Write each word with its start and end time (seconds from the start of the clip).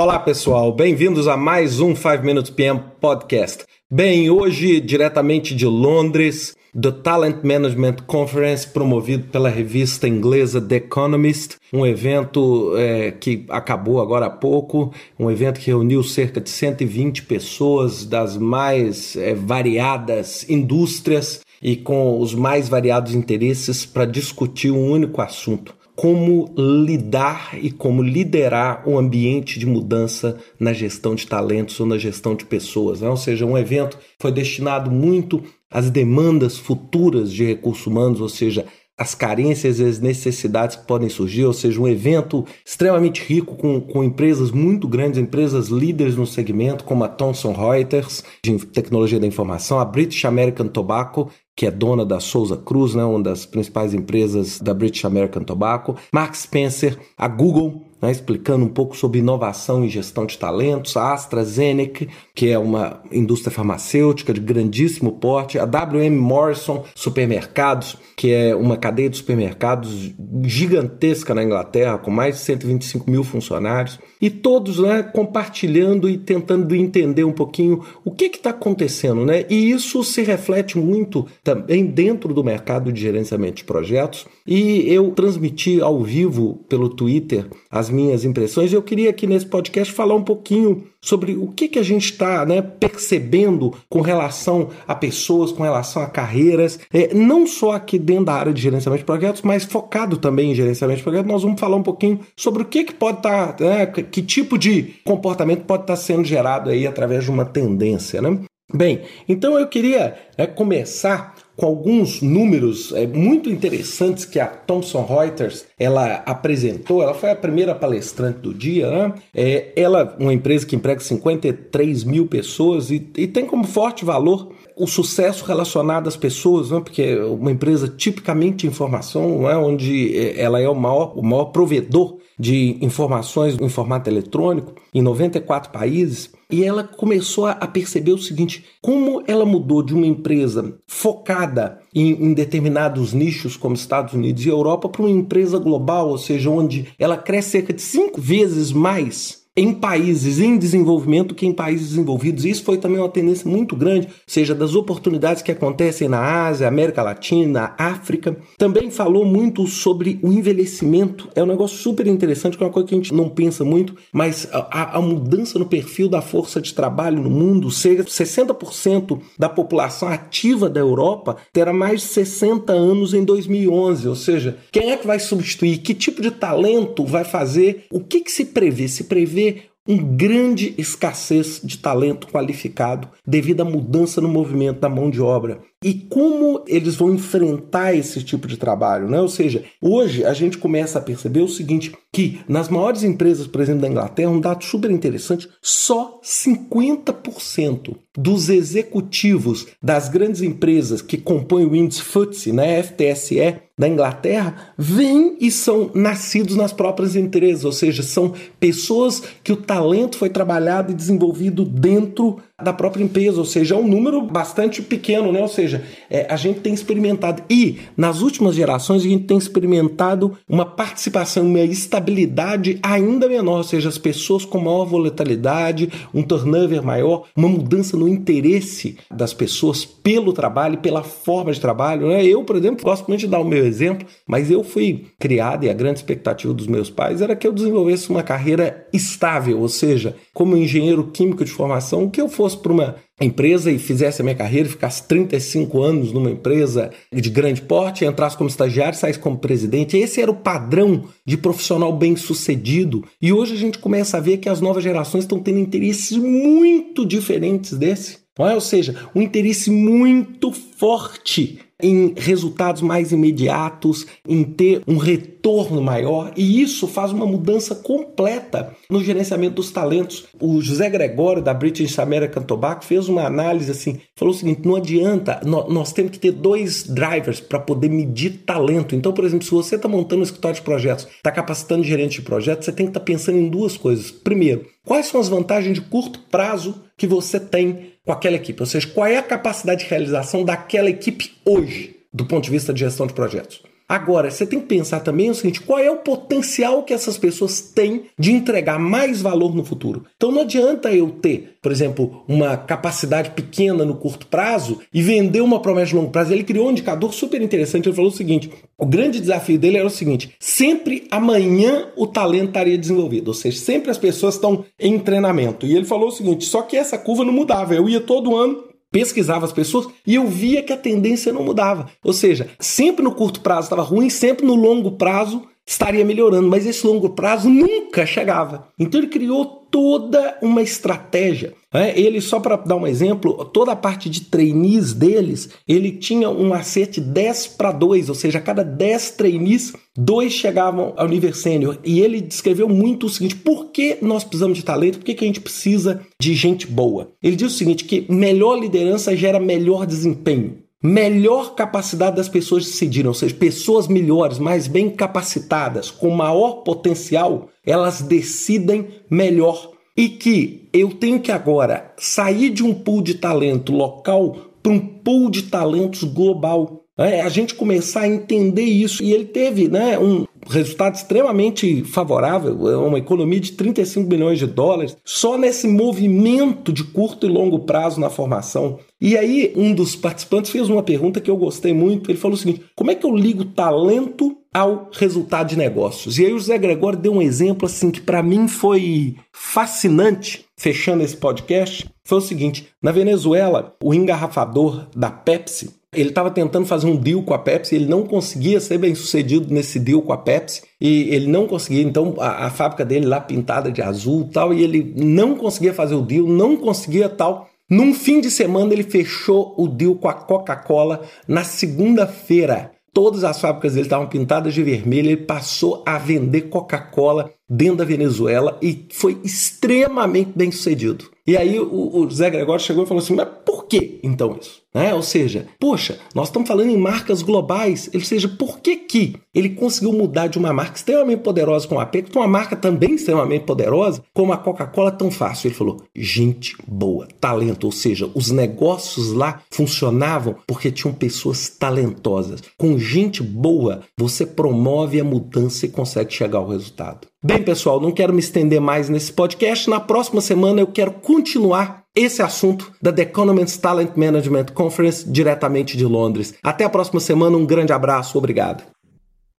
Olá 0.00 0.18
pessoal, 0.18 0.72
bem-vindos 0.72 1.28
a 1.28 1.36
mais 1.36 1.78
um 1.78 1.94
5 1.94 2.24
Minutes 2.24 2.50
PM 2.50 2.80
Podcast. 2.98 3.66
Bem, 3.90 4.30
hoje 4.30 4.80
diretamente 4.80 5.54
de 5.54 5.66
Londres, 5.66 6.56
The 6.72 6.90
Talent 6.90 7.44
Management 7.44 7.96
Conference, 8.06 8.66
promovido 8.66 9.24
pela 9.24 9.50
revista 9.50 10.08
inglesa 10.08 10.58
The 10.58 10.76
Economist, 10.76 11.58
um 11.70 11.84
evento 11.84 12.72
é, 12.78 13.10
que 13.10 13.44
acabou 13.50 14.00
agora 14.00 14.24
há 14.24 14.30
pouco, 14.30 14.90
um 15.18 15.30
evento 15.30 15.60
que 15.60 15.66
reuniu 15.66 16.02
cerca 16.02 16.40
de 16.40 16.48
120 16.48 17.24
pessoas 17.24 18.06
das 18.06 18.38
mais 18.38 19.16
é, 19.16 19.34
variadas 19.34 20.48
indústrias 20.48 21.42
e 21.60 21.76
com 21.76 22.18
os 22.18 22.34
mais 22.34 22.70
variados 22.70 23.14
interesses 23.14 23.84
para 23.84 24.06
discutir 24.06 24.70
um 24.70 24.90
único 24.90 25.20
assunto 25.20 25.78
como 26.00 26.50
lidar 26.56 27.58
e 27.62 27.70
como 27.70 28.02
liderar 28.02 28.88
o 28.88 28.98
ambiente 28.98 29.58
de 29.58 29.66
mudança 29.66 30.38
na 30.58 30.72
gestão 30.72 31.14
de 31.14 31.26
talentos 31.26 31.78
ou 31.78 31.84
na 31.84 31.98
gestão 31.98 32.34
de 32.34 32.46
pessoas. 32.46 33.02
Né? 33.02 33.10
Ou 33.10 33.18
seja, 33.18 33.44
um 33.44 33.58
evento 33.58 33.98
foi 34.18 34.32
destinado 34.32 34.90
muito 34.90 35.42
às 35.70 35.90
demandas 35.90 36.56
futuras 36.56 37.30
de 37.30 37.44
recursos 37.44 37.86
humanos, 37.86 38.18
ou 38.22 38.30
seja, 38.30 38.64
as 38.96 39.14
carências 39.14 39.78
e 39.78 39.84
as 39.84 40.00
necessidades 40.00 40.74
que 40.74 40.86
podem 40.86 41.10
surgir, 41.10 41.44
ou 41.44 41.52
seja, 41.52 41.78
um 41.78 41.86
evento 41.86 42.46
extremamente 42.64 43.22
rico 43.22 43.54
com, 43.56 43.78
com 43.78 44.02
empresas 44.02 44.50
muito 44.50 44.88
grandes, 44.88 45.20
empresas 45.20 45.68
líderes 45.68 46.16
no 46.16 46.26
segmento, 46.26 46.82
como 46.84 47.04
a 47.04 47.08
Thomson 47.08 47.52
Reuters, 47.52 48.24
de 48.42 48.56
tecnologia 48.64 49.20
da 49.20 49.26
informação, 49.26 49.78
a 49.78 49.84
British 49.84 50.24
American 50.24 50.68
Tobacco 50.68 51.30
que 51.60 51.66
é 51.66 51.70
dona 51.70 52.06
da 52.06 52.20
Souza 52.20 52.56
Cruz, 52.56 52.94
né, 52.94 53.04
uma 53.04 53.22
das 53.22 53.44
principais 53.44 53.92
empresas 53.92 54.58
da 54.62 54.72
British 54.72 55.04
American 55.04 55.44
Tobacco, 55.44 55.94
Mark 56.10 56.34
Spencer, 56.34 56.98
a 57.18 57.28
Google, 57.28 57.82
né, 58.00 58.10
explicando 58.10 58.64
um 58.64 58.68
pouco 58.68 58.96
sobre 58.96 59.18
inovação 59.18 59.84
e 59.84 59.88
gestão 59.88 60.24
de 60.24 60.38
talentos, 60.38 60.96
a 60.96 61.12
AstraZeneca, 61.12 62.06
que 62.34 62.48
é 62.48 62.58
uma 62.58 63.02
indústria 63.12 63.52
farmacêutica 63.52 64.32
de 64.32 64.40
grandíssimo 64.40 65.12
porte, 65.12 65.58
a 65.58 65.64
WM 65.64 66.16
Morrison 66.18 66.84
Supermercados, 66.94 67.98
que 68.16 68.32
é 68.32 68.54
uma 68.54 68.76
cadeia 68.76 69.10
de 69.10 69.18
supermercados 69.18 70.14
gigantesca 70.44 71.34
na 71.34 71.44
Inglaterra, 71.44 71.98
com 71.98 72.10
mais 72.10 72.36
de 72.36 72.40
125 72.40 73.10
mil 73.10 73.22
funcionários, 73.22 73.98
e 74.20 74.30
todos 74.30 74.78
né, 74.78 75.02
compartilhando 75.02 76.08
e 76.08 76.16
tentando 76.16 76.74
entender 76.74 77.24
um 77.24 77.32
pouquinho 77.32 77.82
o 78.04 78.10
que 78.10 78.26
está 78.26 78.50
acontecendo. 78.50 79.24
Né? 79.24 79.44
E 79.48 79.70
isso 79.70 80.02
se 80.04 80.22
reflete 80.22 80.78
muito 80.78 81.26
também 81.50 81.84
dentro 81.84 82.32
do 82.32 82.44
mercado 82.44 82.92
de 82.92 83.00
gerenciamento 83.00 83.56
de 83.56 83.64
projetos. 83.64 84.24
E 84.46 84.88
eu 84.92 85.10
transmiti 85.10 85.80
ao 85.80 86.00
vivo 86.00 86.60
pelo 86.68 86.88
Twitter 86.88 87.46
as 87.68 87.90
minhas 87.90 88.24
impressões. 88.24 88.72
Eu 88.72 88.82
queria 88.82 89.10
aqui 89.10 89.26
nesse 89.26 89.46
podcast 89.46 89.92
falar 89.92 90.14
um 90.14 90.22
pouquinho 90.22 90.84
sobre 91.00 91.34
o 91.34 91.48
que, 91.48 91.66
que 91.66 91.78
a 91.78 91.82
gente 91.82 92.12
está 92.12 92.44
né, 92.44 92.62
percebendo 92.62 93.72
com 93.88 94.00
relação 94.00 94.68
a 94.86 94.94
pessoas, 94.94 95.50
com 95.50 95.62
relação 95.62 96.02
a 96.02 96.06
carreiras, 96.06 96.78
é, 96.92 97.12
não 97.14 97.46
só 97.46 97.72
aqui 97.72 97.98
dentro 97.98 98.26
da 98.26 98.34
área 98.34 98.52
de 98.52 98.60
gerenciamento 98.60 99.00
de 99.00 99.06
projetos, 99.06 99.42
mas 99.42 99.64
focado 99.64 100.18
também 100.18 100.52
em 100.52 100.54
gerenciamento 100.54 100.98
de 100.98 101.02
projetos. 101.02 101.32
Nós 101.32 101.42
vamos 101.42 101.58
falar 101.58 101.76
um 101.76 101.82
pouquinho 101.82 102.20
sobre 102.36 102.62
o 102.62 102.66
que, 102.66 102.84
que 102.84 102.94
pode 102.94 103.18
estar, 103.18 103.54
tá, 103.54 103.64
né, 103.64 103.86
que 103.86 104.22
tipo 104.22 104.56
de 104.56 104.94
comportamento 105.04 105.64
pode 105.64 105.82
estar 105.82 105.96
tá 105.96 106.00
sendo 106.00 106.24
gerado 106.24 106.70
aí 106.70 106.86
através 106.86 107.24
de 107.24 107.30
uma 107.30 107.44
tendência. 107.44 108.20
Né? 108.22 108.38
Bem, 108.72 109.02
então 109.28 109.58
eu 109.58 109.66
queria 109.66 110.16
é, 110.36 110.46
começar 110.46 111.34
com 111.56 111.66
alguns 111.66 112.22
números 112.22 112.92
é, 112.92 113.06
muito 113.06 113.50
interessantes 113.50 114.24
que 114.24 114.40
a 114.40 114.46
Thomson 114.46 115.04
Reuters 115.04 115.66
ela 115.78 116.22
apresentou. 116.24 117.02
Ela 117.02 117.12
foi 117.12 117.30
a 117.30 117.36
primeira 117.36 117.74
palestrante 117.74 118.38
do 118.38 118.54
dia, 118.54 118.90
né? 118.90 119.14
É, 119.34 119.72
ela, 119.76 120.16
uma 120.18 120.32
empresa 120.32 120.64
que 120.64 120.74
emprega 120.74 121.00
53 121.00 122.04
mil 122.04 122.26
pessoas 122.26 122.90
e, 122.90 123.06
e 123.16 123.26
tem 123.26 123.44
como 123.44 123.64
forte 123.64 124.04
valor 124.04 124.52
o 124.80 124.86
sucesso 124.86 125.44
relacionado 125.44 126.08
às 126.08 126.16
pessoas, 126.16 126.70
né? 126.70 126.80
porque 126.80 127.14
uma 127.16 127.52
empresa 127.52 127.86
tipicamente 127.86 128.58
de 128.58 128.66
informação, 128.66 129.42
né? 129.42 129.54
onde 129.54 130.16
é, 130.16 130.40
ela 130.40 130.58
é 130.58 130.68
o 130.68 130.74
maior, 130.74 131.12
o 131.14 131.22
maior 131.22 131.46
provedor 131.46 132.16
de 132.38 132.78
informações 132.80 133.58
em 133.60 133.68
formato 133.68 134.08
eletrônico 134.08 134.74
em 134.94 135.02
94 135.02 135.70
países. 135.70 136.30
E 136.50 136.64
ela 136.64 136.82
começou 136.82 137.46
a 137.46 137.66
perceber 137.66 138.12
o 138.12 138.18
seguinte: 138.18 138.64
como 138.80 139.22
ela 139.26 139.44
mudou 139.44 139.82
de 139.82 139.94
uma 139.94 140.06
empresa 140.06 140.74
focada 140.86 141.78
em, 141.94 142.12
em, 142.12 142.32
determinados 142.32 143.12
nichos, 143.12 143.58
como 143.58 143.74
Estados 143.74 144.14
Unidos 144.14 144.44
e 144.44 144.48
Europa, 144.48 144.88
para 144.88 145.02
uma 145.02 145.10
empresa 145.10 145.58
global, 145.58 146.08
ou 146.08 146.18
seja, 146.18 146.48
onde 146.48 146.88
ela 146.98 147.18
cresce 147.18 147.50
cerca 147.50 147.74
de 147.74 147.82
cinco 147.82 148.18
vezes 148.20 148.72
mais 148.72 149.39
em 149.56 149.74
países 149.74 150.38
em 150.38 150.56
desenvolvimento 150.56 151.34
que 151.34 151.46
em 151.46 151.52
países 151.52 151.90
desenvolvidos. 151.90 152.44
Isso 152.44 152.62
foi 152.62 152.78
também 152.78 152.98
uma 152.98 153.08
tendência 153.08 153.50
muito 153.50 153.74
grande, 153.74 154.08
seja 154.26 154.54
das 154.54 154.74
oportunidades 154.74 155.42
que 155.42 155.50
acontecem 155.50 156.08
na 156.08 156.46
Ásia, 156.46 156.68
América 156.68 157.02
Latina, 157.02 157.74
África. 157.76 158.36
Também 158.56 158.90
falou 158.90 159.24
muito 159.24 159.66
sobre 159.66 160.20
o 160.22 160.32
envelhecimento. 160.32 161.28
É 161.34 161.42
um 161.42 161.46
negócio 161.46 161.76
super 161.76 162.06
interessante, 162.06 162.56
que 162.56 162.62
é 162.62 162.66
uma 162.66 162.72
coisa 162.72 162.88
que 162.88 162.94
a 162.94 162.98
gente 162.98 163.12
não 163.12 163.28
pensa 163.28 163.64
muito, 163.64 163.96
mas 164.12 164.48
a, 164.52 164.98
a 164.98 165.02
mudança 165.02 165.58
no 165.58 165.66
perfil 165.66 166.08
da 166.08 166.22
força 166.22 166.60
de 166.60 166.72
trabalho 166.72 167.20
no 167.20 167.30
mundo, 167.30 167.70
seja 167.70 168.04
60% 168.04 169.20
da 169.38 169.48
população 169.48 170.08
ativa 170.08 170.70
da 170.70 170.80
Europa 170.80 171.36
terá 171.52 171.72
mais 171.72 172.02
de 172.02 172.06
60 172.06 172.72
anos 172.72 173.14
em 173.14 173.24
2011. 173.24 174.08
Ou 174.08 174.16
seja, 174.16 174.58
quem 174.70 174.92
é 174.92 174.96
que 174.96 175.06
vai 175.06 175.18
substituir? 175.18 175.78
Que 175.78 175.92
tipo 175.92 176.22
de 176.22 176.30
talento 176.30 177.04
vai 177.04 177.24
fazer? 177.24 177.84
O 177.90 178.00
que, 178.00 178.20
que 178.20 178.30
se 178.30 178.44
prevê? 178.46 178.86
Se 178.86 179.04
prevê 179.04 179.39
vê 179.40 179.70
um 179.88 180.16
grande 180.16 180.74
escassez 180.76 181.60
de 181.64 181.78
talento 181.78 182.28
qualificado 182.28 183.08
devido 183.26 183.62
à 183.62 183.64
mudança 183.64 184.20
no 184.20 184.28
movimento 184.28 184.78
da 184.78 184.88
mão 184.88 185.10
de 185.10 185.20
obra. 185.20 185.60
E 185.82 185.94
como 185.94 186.62
eles 186.68 186.94
vão 186.94 187.14
enfrentar 187.14 187.94
esse 187.94 188.22
tipo 188.22 188.46
de 188.46 188.58
trabalho, 188.58 189.08
né? 189.08 189.20
Ou 189.20 189.28
seja, 189.28 189.64
hoje 189.80 190.24
a 190.24 190.34
gente 190.34 190.58
começa 190.58 190.98
a 190.98 191.02
perceber 191.02 191.40
o 191.40 191.48
seguinte, 191.48 191.92
que 192.12 192.40
nas 192.46 192.68
maiores 192.68 193.02
empresas, 193.02 193.46
por 193.46 193.60
exemplo, 193.60 193.80
da 193.80 193.88
Inglaterra, 193.88 194.30
um 194.30 194.40
dado 194.40 194.62
super 194.62 194.90
interessante, 194.90 195.48
só 195.62 196.20
50% 196.22 197.96
dos 198.16 198.48
executivos 198.48 199.66
das 199.82 200.08
grandes 200.08 200.42
empresas 200.42 201.00
que 201.00 201.16
compõem 201.16 201.66
o 201.66 201.76
índice 201.76 202.02
FTSE, 202.02 202.52
né, 202.52 202.82
FTSE, 202.82 203.60
da 203.78 203.88
Inglaterra, 203.88 204.74
vêm 204.76 205.38
e 205.40 205.50
são 205.50 205.90
nascidos 205.94 206.54
nas 206.54 206.72
próprias 206.72 207.16
empresas, 207.16 207.64
ou 207.64 207.72
seja, 207.72 208.02
são 208.02 208.34
pessoas 208.58 209.22
que 209.42 209.52
o 209.52 209.56
talento 209.56 210.18
foi 210.18 210.28
trabalhado 210.28 210.92
e 210.92 210.94
desenvolvido 210.94 211.64
dentro 211.64 212.38
da 212.62 212.72
própria 212.72 213.02
empresa, 213.02 213.38
ou 213.38 213.44
seja, 213.44 213.74
é 213.74 213.78
um 213.78 213.86
número 213.86 214.20
bastante 214.22 214.82
pequeno, 214.82 215.32
né? 215.32 215.40
Ou 215.40 215.48
seja, 215.48 215.82
é, 216.08 216.26
a 216.28 216.36
gente 216.36 216.60
tem 216.60 216.72
experimentado 216.72 217.42
e 217.48 217.78
nas 217.96 218.20
últimas 218.20 218.54
gerações 218.54 219.02
a 219.04 219.08
gente 219.08 219.24
tem 219.24 219.38
experimentado 219.38 220.36
uma 220.48 220.64
participação, 220.64 221.46
uma 221.46 221.60
estabilidade 221.60 222.78
ainda 222.82 223.28
menor, 223.28 223.58
ou 223.58 223.64
seja, 223.64 223.88
as 223.88 223.98
pessoas 223.98 224.44
com 224.44 224.60
maior 224.60 224.84
volatilidade, 224.84 225.90
um 226.14 226.22
turnover 226.22 226.82
maior, 226.82 227.24
uma 227.36 227.48
mudança 227.48 227.96
no 227.96 228.08
interesse 228.08 228.96
das 229.10 229.32
pessoas 229.32 229.84
pelo 229.84 230.32
trabalho, 230.32 230.78
pela 230.78 231.02
forma 231.02 231.52
de 231.52 231.60
trabalho. 231.60 232.08
Né? 232.08 232.24
Eu, 232.24 232.44
por 232.44 232.56
exemplo, 232.56 232.84
gosto 232.84 233.06
muito 233.08 233.20
de 233.20 233.26
dar 233.26 233.40
o 233.40 233.44
meu 233.44 233.64
exemplo, 233.64 234.06
mas 234.26 234.50
eu 234.50 234.62
fui 234.62 235.06
criado 235.18 235.64
e 235.64 235.70
a 235.70 235.74
grande 235.74 235.98
expectativa 235.98 236.52
dos 236.52 236.66
meus 236.66 236.90
pais 236.90 237.20
era 237.20 237.36
que 237.36 237.46
eu 237.46 237.52
desenvolvesse 237.52 238.10
uma 238.10 238.22
carreira 238.22 238.86
estável, 238.92 239.60
ou 239.60 239.68
seja, 239.68 240.16
como 240.40 240.56
engenheiro 240.56 241.06
químico 241.08 241.44
de 241.44 241.50
formação, 241.50 242.08
que 242.08 242.18
eu 242.18 242.26
fosse 242.26 242.56
para 242.56 242.72
uma 242.72 242.96
empresa 243.20 243.70
e 243.70 243.78
fizesse 243.78 244.22
a 244.22 244.24
minha 244.24 244.34
carreira, 244.34 244.66
ficasse 244.66 245.06
35 245.06 245.82
anos 245.82 246.12
numa 246.12 246.30
empresa 246.30 246.90
de 247.12 247.28
grande 247.28 247.60
porte, 247.60 248.06
entrasse 248.06 248.38
como 248.38 248.48
estagiário, 248.48 248.98
saísse 248.98 249.18
como 249.18 249.36
presidente. 249.36 249.98
Esse 249.98 250.18
era 250.18 250.30
o 250.30 250.34
padrão 250.34 251.04
de 251.26 251.36
profissional 251.36 251.94
bem 251.94 252.16
sucedido. 252.16 253.04
E 253.20 253.34
hoje 253.34 253.52
a 253.52 253.58
gente 253.58 253.78
começa 253.80 254.16
a 254.16 254.20
ver 254.20 254.38
que 254.38 254.48
as 254.48 254.62
novas 254.62 254.82
gerações 254.82 255.24
estão 255.24 255.38
tendo 255.38 255.58
interesses 255.58 256.16
muito 256.16 257.04
diferentes 257.04 257.76
desse. 257.76 258.20
É? 258.38 258.54
Ou 258.54 258.62
seja, 258.62 258.96
um 259.14 259.20
interesse 259.20 259.70
muito 259.70 260.52
forte 260.52 261.58
em 261.82 262.14
resultados 262.16 262.82
mais 262.82 263.12
imediatos, 263.12 264.06
em 264.28 264.42
ter 264.42 264.82
um 264.86 264.96
retorno 264.96 265.80
maior, 265.80 266.32
e 266.36 266.60
isso 266.60 266.86
faz 266.86 267.12
uma 267.12 267.26
mudança 267.26 267.74
completa 267.74 268.74
no 268.90 269.02
gerenciamento 269.02 269.56
dos 269.56 269.70
talentos. 269.70 270.26
O 270.40 270.60
José 270.60 270.88
Gregório, 270.90 271.42
da 271.42 271.54
British 271.54 271.98
American 271.98 272.42
Tobacco, 272.42 272.84
fez 272.84 273.08
uma 273.08 273.24
análise 273.24 273.70
assim: 273.70 274.00
falou 274.16 274.34
o 274.34 274.36
seguinte, 274.36 274.66
não 274.66 274.76
adianta, 274.76 275.40
nós 275.44 275.92
temos 275.92 276.12
que 276.12 276.18
ter 276.18 276.32
dois 276.32 276.84
drivers 276.84 277.40
para 277.40 277.58
poder 277.58 277.88
medir 277.88 278.42
talento. 278.44 278.94
Então, 278.94 279.12
por 279.12 279.24
exemplo, 279.24 279.44
se 279.44 279.50
você 279.50 279.76
está 279.76 279.88
montando 279.88 280.20
um 280.20 280.24
escritório 280.24 280.56
de 280.56 280.62
projetos, 280.62 281.06
está 281.06 281.30
capacitando 281.30 281.84
gerente 281.84 282.20
de 282.20 282.22
projetos, 282.22 282.64
você 282.64 282.72
tem 282.72 282.86
que 282.86 282.90
estar 282.90 283.00
tá 283.00 283.06
pensando 283.06 283.38
em 283.38 283.48
duas 283.48 283.76
coisas. 283.76 284.10
Primeiro, 284.10 284.66
quais 284.84 285.06
são 285.06 285.20
as 285.20 285.28
vantagens 285.28 285.74
de 285.74 285.80
curto 285.80 286.20
prazo 286.30 286.82
que 287.00 287.06
você 287.06 287.40
tem 287.40 287.94
com 288.04 288.12
aquela 288.12 288.36
equipe? 288.36 288.60
Ou 288.60 288.66
seja, 288.66 288.86
qual 288.86 289.06
é 289.06 289.16
a 289.16 289.22
capacidade 289.22 289.84
de 289.84 289.88
realização 289.88 290.44
daquela 290.44 290.90
equipe 290.90 291.32
hoje, 291.46 291.96
do 292.12 292.26
ponto 292.26 292.44
de 292.44 292.50
vista 292.50 292.74
de 292.74 292.80
gestão 292.80 293.06
de 293.06 293.14
projetos? 293.14 293.62
Agora, 293.90 294.30
você 294.30 294.46
tem 294.46 294.60
que 294.60 294.66
pensar 294.66 295.00
também 295.00 295.30
o 295.30 295.34
seguinte: 295.34 295.62
qual 295.62 295.80
é 295.80 295.90
o 295.90 295.96
potencial 295.96 296.84
que 296.84 296.94
essas 296.94 297.18
pessoas 297.18 297.60
têm 297.60 298.04
de 298.16 298.30
entregar 298.30 298.78
mais 298.78 299.20
valor 299.20 299.52
no 299.52 299.64
futuro? 299.64 300.04
Então 300.16 300.30
não 300.30 300.42
adianta 300.42 300.92
eu 300.92 301.10
ter, 301.10 301.56
por 301.60 301.72
exemplo, 301.72 302.22
uma 302.28 302.56
capacidade 302.56 303.30
pequena 303.30 303.84
no 303.84 303.96
curto 303.96 304.28
prazo 304.28 304.78
e 304.94 305.02
vender 305.02 305.40
uma 305.40 305.60
promessa 305.60 305.88
de 305.88 305.96
longo 305.96 306.12
prazo. 306.12 306.32
Ele 306.32 306.44
criou 306.44 306.68
um 306.68 306.70
indicador 306.70 307.12
super 307.12 307.42
interessante. 307.42 307.88
Ele 307.88 307.96
falou 307.96 308.12
o 308.12 308.14
seguinte: 308.14 308.48
o 308.78 308.86
grande 308.86 309.18
desafio 309.18 309.58
dele 309.58 309.78
era 309.78 309.86
o 309.88 309.90
seguinte: 309.90 310.36
sempre 310.38 311.08
amanhã 311.10 311.88
o 311.96 312.06
talento 312.06 312.50
estaria 312.50 312.78
desenvolvido, 312.78 313.26
ou 313.26 313.34
seja, 313.34 313.58
sempre 313.58 313.90
as 313.90 313.98
pessoas 313.98 314.36
estão 314.36 314.64
em 314.78 315.00
treinamento. 315.00 315.66
E 315.66 315.74
ele 315.74 315.84
falou 315.84 316.10
o 316.10 316.12
seguinte: 316.12 316.44
só 316.44 316.62
que 316.62 316.76
essa 316.76 316.96
curva 316.96 317.24
não 317.24 317.32
mudava. 317.32 317.74
Eu 317.74 317.88
ia 317.88 318.00
todo 318.00 318.36
ano 318.36 318.69
pesquisava 318.90 319.44
as 319.44 319.52
pessoas 319.52 319.88
e 320.06 320.14
eu 320.14 320.26
via 320.26 320.62
que 320.62 320.72
a 320.72 320.76
tendência 320.76 321.32
não 321.32 321.44
mudava. 321.44 321.88
Ou 322.02 322.12
seja, 322.12 322.48
sempre 322.58 323.04
no 323.04 323.14
curto 323.14 323.40
prazo 323.40 323.66
estava 323.66 323.82
ruim, 323.82 324.10
sempre 324.10 324.44
no 324.44 324.54
longo 324.54 324.92
prazo 324.92 325.46
estaria 325.70 326.04
melhorando, 326.04 326.48
mas 326.48 326.66
esse 326.66 326.84
longo 326.84 327.10
prazo 327.10 327.48
nunca 327.48 328.04
chegava. 328.04 328.66
Então 328.76 329.00
ele 329.00 329.06
criou 329.06 329.44
toda 329.70 330.36
uma 330.42 330.60
estratégia. 330.60 331.54
Né? 331.72 331.96
Ele, 331.96 332.20
só 332.20 332.40
para 332.40 332.56
dar 332.56 332.74
um 332.74 332.88
exemplo, 332.88 333.44
toda 333.44 333.70
a 333.70 333.76
parte 333.76 334.10
de 334.10 334.22
trainees 334.22 334.92
deles, 334.92 335.50
ele 335.68 335.92
tinha 335.92 336.28
um 336.28 336.52
acerto 336.52 337.00
10 337.00 337.46
para 337.46 337.70
2, 337.70 338.08
ou 338.08 338.16
seja, 338.16 338.38
a 338.38 338.42
cada 338.42 338.64
10 338.64 339.12
trainees, 339.12 339.72
dois 339.96 340.32
chegavam 340.32 340.92
ao 340.96 341.06
nível 341.06 341.32
sênior. 341.32 341.78
E 341.84 342.00
ele 342.00 342.20
descreveu 342.20 342.68
muito 342.68 343.06
o 343.06 343.08
seguinte: 343.08 343.36
por 343.36 343.66
que 343.66 343.96
nós 344.02 344.24
precisamos 344.24 344.58
de 344.58 344.64
talento? 344.64 344.98
Por 344.98 345.04
que, 345.04 345.14
que 345.14 345.24
a 345.24 345.28
gente 345.28 345.40
precisa 345.40 346.00
de 346.20 346.34
gente 346.34 346.66
boa? 346.66 347.12
Ele 347.22 347.36
diz 347.36 347.54
o 347.54 347.56
seguinte: 347.56 347.84
que 347.84 348.12
melhor 348.12 348.58
liderança 348.58 349.14
gera 349.14 349.38
melhor 349.38 349.86
desempenho 349.86 350.58
melhor 350.82 351.54
capacidade 351.54 352.16
das 352.16 352.28
pessoas 352.28 352.64
decidirem, 352.64 353.08
ou 353.08 353.14
seja, 353.14 353.34
pessoas 353.34 353.86
melhores, 353.86 354.38
mais 354.38 354.66
bem 354.66 354.88
capacitadas, 354.88 355.90
com 355.90 356.10
maior 356.10 356.62
potencial, 356.62 357.48
elas 357.64 358.00
decidem 358.00 358.88
melhor. 359.10 359.70
E 359.96 360.08
que 360.08 360.68
eu 360.72 360.92
tenho 360.92 361.20
que 361.20 361.30
agora 361.30 361.92
sair 361.98 362.48
de 362.50 362.64
um 362.64 362.72
pool 362.72 363.02
de 363.02 363.14
talento 363.14 363.72
local 363.72 364.36
para 364.62 364.72
um 364.72 364.78
pool 364.78 365.30
de 365.30 365.42
talentos 365.42 366.04
global. 366.04 366.84
É, 366.96 367.20
a 367.20 367.28
gente 367.28 367.54
começar 367.54 368.02
a 368.02 368.08
entender 368.08 368.64
isso. 368.64 369.02
E 369.02 369.12
ele 369.12 369.26
teve 369.26 369.68
né, 369.68 369.98
um 369.98 370.26
resultado 370.48 370.94
extremamente 370.94 371.84
favorável, 371.84 372.68
é 372.68 372.76
uma 372.76 372.98
economia 372.98 373.40
de 373.40 373.52
35 373.52 374.08
bilhões 374.08 374.38
de 374.38 374.46
dólares, 374.46 374.96
só 375.04 375.36
nesse 375.36 375.68
movimento 375.68 376.72
de 376.72 376.84
curto 376.84 377.26
e 377.26 377.28
longo 377.28 377.60
prazo 377.60 378.00
na 378.00 378.10
formação. 378.10 378.78
E 379.00 379.16
aí, 379.16 379.52
um 379.56 379.74
dos 379.74 379.96
participantes 379.96 380.50
fez 380.50 380.68
uma 380.68 380.82
pergunta 380.82 381.20
que 381.20 381.30
eu 381.30 381.36
gostei 381.36 381.72
muito. 381.72 382.10
Ele 382.10 382.18
falou 382.18 382.34
o 382.34 382.38
seguinte: 382.38 382.62
como 382.76 382.90
é 382.90 382.94
que 382.94 383.06
eu 383.06 383.14
ligo 383.14 383.44
talento 383.44 384.36
ao 384.52 384.90
resultado 384.92 385.48
de 385.48 385.56
negócios? 385.56 386.18
E 386.18 386.26
aí, 386.26 386.32
o 386.32 386.40
Zé 386.40 386.58
Gregório 386.58 386.98
deu 386.98 387.12
um 387.12 387.22
exemplo 387.22 387.66
assim 387.66 387.90
que 387.90 388.00
para 388.00 388.22
mim 388.22 388.46
foi 388.46 389.16
fascinante, 389.32 390.44
fechando 390.56 391.02
esse 391.02 391.16
podcast. 391.16 391.88
Foi 392.04 392.18
o 392.18 392.22
seguinte: 392.22 392.68
na 392.82 392.92
Venezuela, 392.92 393.74
o 393.82 393.94
engarrafador 393.94 394.86
da 394.94 395.10
Pepsi 395.10 395.79
ele 395.94 396.10
estava 396.10 396.30
tentando 396.30 396.66
fazer 396.66 396.86
um 396.86 396.96
deal 396.96 397.22
com 397.22 397.34
a 397.34 397.38
Pepsi, 397.38 397.74
ele 397.74 397.86
não 397.86 398.04
conseguia 398.04 398.60
ser 398.60 398.78
bem 398.78 398.94
sucedido 398.94 399.52
nesse 399.52 399.80
deal 399.80 400.00
com 400.02 400.12
a 400.12 400.18
Pepsi 400.18 400.62
e 400.80 401.12
ele 401.14 401.26
não 401.26 401.46
conseguia. 401.46 401.82
Então 401.82 402.14
a, 402.18 402.46
a 402.46 402.50
fábrica 402.50 402.84
dele 402.84 403.06
lá 403.06 403.20
pintada 403.20 403.72
de 403.72 403.82
azul 403.82 404.28
tal 404.32 404.54
e 404.54 404.62
ele 404.62 404.94
não 404.96 405.34
conseguia 405.34 405.74
fazer 405.74 405.94
o 405.94 406.02
deal, 406.02 406.26
não 406.26 406.56
conseguia 406.56 407.08
tal. 407.08 407.48
Num 407.68 407.92
fim 407.92 408.20
de 408.20 408.30
semana 408.30 408.72
ele 408.72 408.82
fechou 408.82 409.54
o 409.56 409.68
deal 409.68 409.94
com 409.96 410.08
a 410.08 410.14
Coca-Cola 410.14 411.02
na 411.26 411.44
segunda-feira. 411.44 412.72
Todas 412.92 413.22
as 413.22 413.40
fábricas 413.40 413.74
dele 413.74 413.86
estavam 413.86 414.08
pintadas 414.08 414.52
de 414.52 414.62
vermelho. 414.62 415.10
Ele 415.10 415.16
passou 415.16 415.82
a 415.86 415.96
vender 415.96 416.42
Coca-Cola 416.42 417.32
dentro 417.50 417.78
da 417.78 417.84
Venezuela 417.84 418.56
e 418.62 418.86
foi 418.92 419.18
extremamente 419.24 420.30
bem 420.36 420.52
sucedido. 420.52 421.10
E 421.26 421.36
aí 421.36 421.58
o, 421.60 421.96
o 421.96 422.10
Zé 422.10 422.30
Gregório 422.30 422.64
chegou 422.64 422.84
e 422.84 422.86
falou 422.86 423.02
assim: 423.02 423.14
mas 423.14 423.28
por 423.44 423.66
que 423.66 424.00
então 424.02 424.36
isso? 424.40 424.62
Né? 424.72 424.94
Ou 424.94 425.02
seja, 425.02 425.46
poxa, 425.58 425.98
nós 426.14 426.28
estamos 426.28 426.48
falando 426.48 426.70
em 426.70 426.76
marcas 426.76 427.22
globais, 427.22 427.90
ou 427.92 428.00
seja, 428.00 428.28
por 428.28 428.60
que 428.60 428.76
que 428.76 429.16
ele 429.34 429.50
conseguiu 429.50 429.92
mudar 429.92 430.28
de 430.28 430.38
uma 430.38 430.52
marca 430.52 430.76
extremamente 430.76 431.22
poderosa 431.22 431.66
como 431.66 431.80
a 431.80 431.86
Pepsi 431.86 432.12
para 432.12 432.20
uma 432.20 432.28
marca 432.28 432.56
também 432.56 432.94
extremamente 432.94 433.44
poderosa 433.44 434.02
como 434.14 434.32
a 434.32 434.36
Coca-Cola 434.36 434.92
tão 434.92 435.10
fácil? 435.10 435.48
Ele 435.48 435.54
falou, 435.54 435.82
gente 435.94 436.56
boa, 436.66 437.08
talento, 437.20 437.64
ou 437.64 437.72
seja, 437.72 438.10
os 438.14 438.30
negócios 438.30 439.12
lá 439.12 439.42
funcionavam 439.50 440.36
porque 440.46 440.70
tinham 440.70 440.94
pessoas 440.94 441.48
talentosas. 441.48 442.40
Com 442.56 442.78
gente 442.78 443.22
boa, 443.22 443.82
você 443.96 444.24
promove 444.24 445.00
a 445.00 445.04
mudança 445.04 445.66
e 445.66 445.70
consegue 445.70 446.12
chegar 446.12 446.38
ao 446.38 446.48
resultado. 446.48 447.09
Bem, 447.22 447.42
pessoal, 447.42 447.78
não 447.78 447.92
quero 447.92 448.14
me 448.14 448.20
estender 448.20 448.62
mais 448.62 448.88
nesse 448.88 449.12
podcast. 449.12 449.68
Na 449.68 449.78
próxima 449.78 450.22
semana 450.22 450.62
eu 450.62 450.66
quero 450.66 450.90
continuar 450.90 451.84
esse 451.94 452.22
assunto 452.22 452.72
da 452.80 452.90
The 452.90 453.02
Economist 453.02 453.60
Talent 453.60 453.94
Management 453.94 454.46
Conference 454.54 455.06
diretamente 455.06 455.76
de 455.76 455.84
Londres. 455.84 456.32
Até 456.42 456.64
a 456.64 456.70
próxima 456.70 456.98
semana, 456.98 457.36
um 457.36 457.44
grande 457.44 457.74
abraço, 457.74 458.16
obrigado. 458.16 458.64